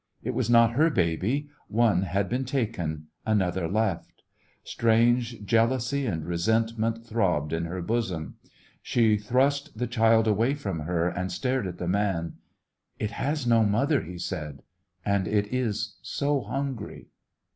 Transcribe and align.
It 0.23 0.33
was 0.33 0.49
not 0.49 0.71
her 0.71 0.89
baby; 0.89 1.47
one 1.67 2.01
had 2.01 2.27
been 2.27 2.43
taken, 2.43 3.09
another 3.23 3.67
left. 3.67 4.23
Strange 4.63 5.33
The 5.33 5.33
West 5.33 5.41
Was 5.41 5.41
Yoimg 5.41 5.45
jealousy 5.45 6.05
and 6.07 6.25
resentment 6.25 7.05
throbbed 7.05 7.53
in 7.53 7.65
her 7.65 7.83
bosom. 7.83 8.37
She 8.81 9.15
thrust 9.17 9.77
the 9.77 9.85
child 9.85 10.25
away 10.27 10.55
from 10.55 10.79
her 10.79 11.07
and 11.07 11.31
stared 11.31 11.67
at 11.67 11.77
the 11.77 11.87
man. 11.87 12.37
''It 12.99 13.11
has 13.11 13.45
no 13.45 13.63
mother/' 13.63 14.01
he 14.01 14.15
said^ 14.15 14.61
''and 15.05 15.27
it 15.27 15.53
is 15.53 15.97
so 16.01 16.41
hungry.' 16.41 17.09